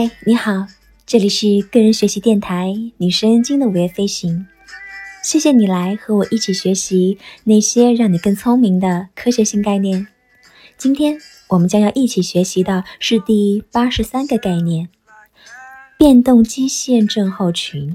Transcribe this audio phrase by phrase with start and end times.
[0.00, 0.66] 嗨你好，
[1.04, 4.46] 这里是个人学习电台女神经的午夜飞行。
[5.22, 10.06] 谢谢你来和我一起学习那些让你更聪明的科学性概念。
[10.78, 14.88] 今天我们将要一起学习的是第八十三个概念——
[15.98, 17.94] 变动基线症候群。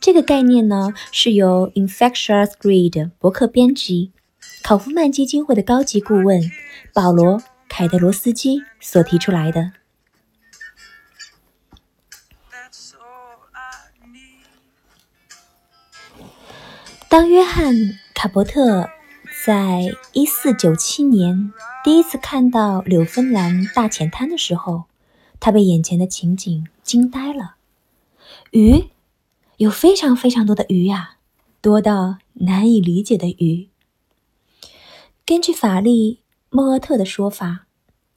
[0.00, 4.10] 这个概念呢，是由 Infectious Grid 博客编辑、
[4.60, 6.50] 考夫曼基金会的高级顾问
[6.92, 7.38] 保罗·
[7.68, 9.70] 凯德罗斯基所提出来的。
[17.10, 17.74] 当约翰·
[18.14, 18.88] 卡伯特
[19.44, 21.52] 在一四九七年
[21.82, 24.84] 第一次看到柳芬兰大浅滩的时候，
[25.40, 27.56] 他被眼前的情景惊呆了。
[28.52, 28.90] 鱼，
[29.56, 31.16] 有非常非常多的鱼呀，
[31.60, 33.68] 多到难以理解的鱼。
[35.26, 37.66] 根据法利莫厄特的说法，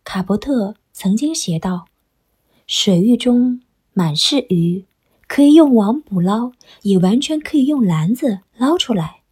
[0.04, 1.88] 卡伯特曾经写道
[2.68, 3.60] ：“水域中
[3.94, 4.86] 满是鱼。”
[5.34, 6.52] 可以用网捕捞，
[6.84, 9.24] 也完全可以用篮子捞出来。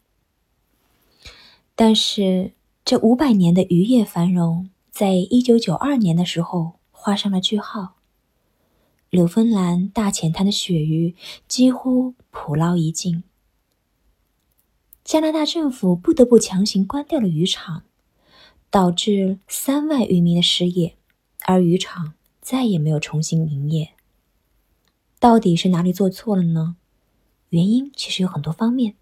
[1.75, 7.97] 但是，这五百年的渔业繁荣，在一九九二年的时候画上了句号。
[9.11, 11.13] 柳芬兰大浅滩的鳕鱼
[11.47, 13.23] 几乎捕捞一尽，
[15.03, 17.83] 加拿大政府不得不强行关掉了渔场，
[18.71, 20.95] 导致三万渔民的失业，
[21.45, 23.91] 而渔场再也没有重新营业。
[25.21, 26.77] 到底是哪里做错了呢？
[27.49, 28.95] 原因其实有很多方面，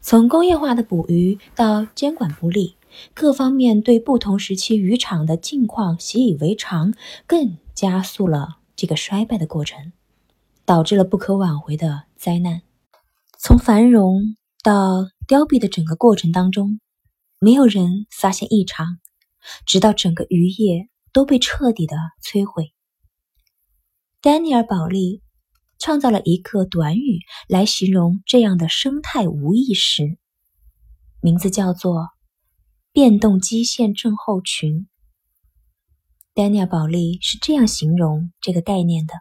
[0.00, 2.74] 从工业化的捕鱼到监管不力，
[3.14, 6.92] 各方面对不同时期渔场的境况习以为常，
[7.28, 9.92] 更加速了这个衰败的过程，
[10.64, 12.62] 导致了不可挽回的灾难。
[13.38, 16.80] 从繁荣到凋敝的整个过程当中，
[17.38, 18.98] 没有人发现异常，
[19.64, 22.72] 直到整个渔业都被彻底的摧毁。
[24.20, 25.22] 丹尼尔·保利。
[25.82, 30.16] 创造了一个短语来形容这样的生态无意识，
[31.20, 32.06] 名字叫做
[32.94, 34.86] “变动基线症候群”。
[36.34, 39.14] 丹尼尔·保利是这样形容这个概念的：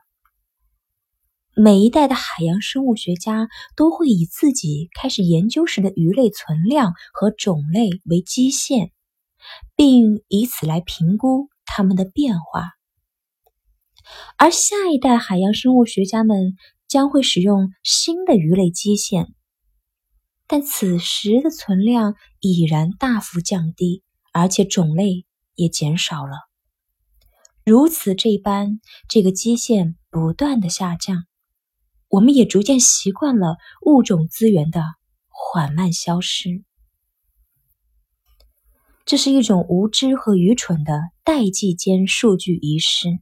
[1.56, 8.92] 每一代的海洋生物学家都会以自己开始研究时的鱼类存量和种类为基线，
[9.76, 12.70] 并以此来评估它们的变化。
[14.38, 16.56] 而下一代海洋生物学家们
[16.88, 19.34] 将会使用新的鱼类基线，
[20.48, 26.34] 但此时的存量已然大幅降低，而且种类也减少了。
[27.64, 31.26] 如此这般，这个基线不断的下降，
[32.10, 34.84] 我们也逐渐习惯了物种资源的
[35.28, 36.64] 缓慢消失。
[39.06, 43.20] 这是一种无知和愚蠢的代际间数据遗失。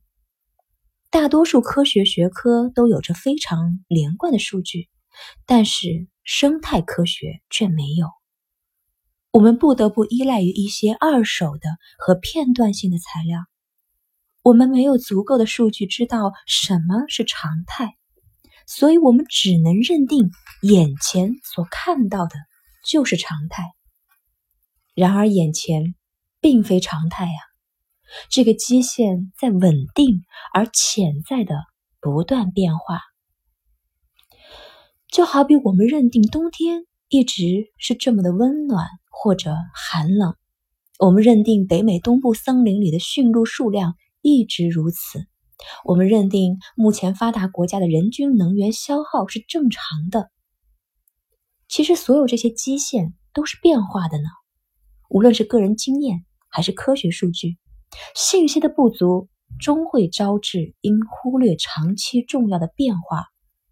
[1.11, 4.89] 大多数科学学科都有着非常连贯的数据，
[5.47, 8.07] 但是生态科学却没有。
[9.31, 13.39] 我们不得不依赖于一些二手的和片段性的材料。
[14.43, 17.97] 我们没有足够的数据知道什么是常态，
[18.67, 20.29] 所以我们只能认定
[20.61, 22.35] 眼前所看到的
[22.87, 23.63] 就是常态。
[24.93, 25.95] 然而，眼前
[26.39, 27.48] 并非常态呀。
[28.29, 31.55] 这个基线在稳定而潜在的
[31.99, 32.99] 不断变化，
[35.07, 40.35] 就好比我们认定冬天一直是这么的温暖或者寒冷，
[40.99, 45.27] 我们认定北美东部森林里的驯鹿数量一直如此，
[45.83, 50.29] 我们认定目前发达国家的人均能源消耗是正常的。
[51.67, 54.23] 其实，所有这些基线都是变化的呢，
[55.09, 57.57] 无论是个人经验还是科学数据。
[58.15, 59.29] 信息的不足
[59.59, 63.27] 终会招致因忽略长期重要的变化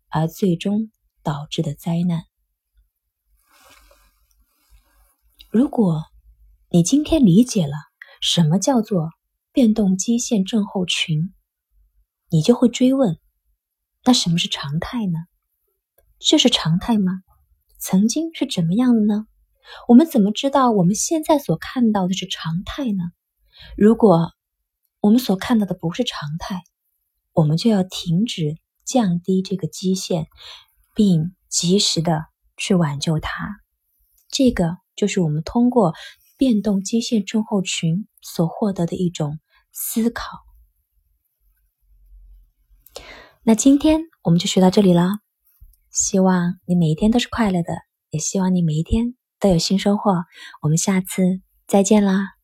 [0.10, 0.92] 而最终
[1.24, 2.24] 导致的灾难。
[5.50, 6.04] 如果
[6.70, 7.74] 你今天理解了
[8.22, 9.12] 什么叫做
[9.54, 11.34] 变动基线症候群，
[12.30, 13.18] 你就会追问：
[14.04, 15.20] 那什么是常态呢？
[16.20, 17.22] 这是常态吗？
[17.80, 19.28] 曾经是怎么样的呢？
[19.88, 23.04] 我们怎么知道我们现在所看到的是常态呢？
[23.78, 24.32] 如果
[25.00, 26.64] 我们所看到的不是常态，
[27.34, 30.28] 我们就要停止降低这个基线，
[30.96, 32.26] 并及时的
[32.58, 33.62] 去挽救它。
[34.30, 35.94] 这个就是我们通过
[36.38, 39.40] 变动基线症候群所获得的一种
[39.72, 40.40] 思考。
[43.44, 45.20] 那今天我们就学到这里了，
[45.90, 47.74] 希望你每一天都是快乐的，
[48.10, 50.12] 也希望你每一天都有新收获。
[50.62, 52.37] 我们下次再见啦！